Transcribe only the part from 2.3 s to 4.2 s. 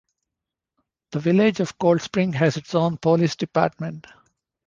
has its own police department.